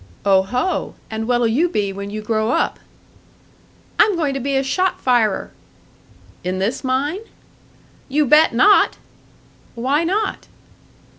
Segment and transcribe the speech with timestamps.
[0.25, 0.95] "Oho!
[1.11, 2.79] And what'll you be when you grow up?"
[3.99, 5.51] "I'm goin' to be a shot firer."
[6.43, 7.19] "In this mine?"
[8.09, 8.97] "You bet not!"
[9.75, 10.47] "Why not?"